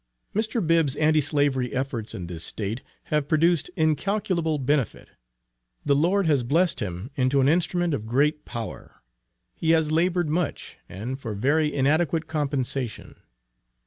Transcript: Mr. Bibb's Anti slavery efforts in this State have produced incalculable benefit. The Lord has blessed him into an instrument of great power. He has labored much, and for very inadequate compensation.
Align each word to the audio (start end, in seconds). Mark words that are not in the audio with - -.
Mr. 0.33 0.65
Bibb's 0.65 0.95
Anti 0.95 1.21
slavery 1.21 1.71
efforts 1.75 2.15
in 2.15 2.25
this 2.25 2.43
State 2.43 2.81
have 3.13 3.27
produced 3.27 3.69
incalculable 3.75 4.57
benefit. 4.57 5.09
The 5.85 5.95
Lord 5.95 6.25
has 6.25 6.41
blessed 6.41 6.79
him 6.79 7.11
into 7.15 7.39
an 7.39 7.47
instrument 7.47 7.93
of 7.93 8.07
great 8.07 8.43
power. 8.43 9.03
He 9.53 9.69
has 9.77 9.91
labored 9.91 10.27
much, 10.27 10.77
and 10.89 11.19
for 11.19 11.35
very 11.35 11.71
inadequate 11.71 12.25
compensation. 12.25 13.13